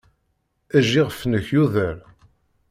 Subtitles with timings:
[0.77, 1.97] Ejj iɣef-nnek yuder.